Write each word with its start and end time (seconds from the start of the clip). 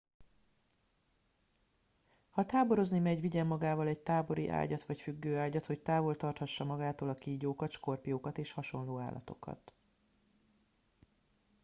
ha 2.29 2.45
táborozni 2.45 2.99
megy 2.99 3.21
vigyen 3.21 3.47
magával 3.47 3.87
egy 3.87 3.99
tábori 3.99 4.47
ágyat 4.49 4.83
vagy 4.85 5.01
függőágyat 5.01 5.65
hogy 5.65 5.79
távol 5.79 6.15
tarthassa 6.15 6.63
magától 6.63 7.09
a 7.09 7.13
kígyókat 7.13 7.71
skorpiókat 7.71 8.37
és 8.37 8.51
hasonló 8.51 8.99
állatokat 8.99 9.73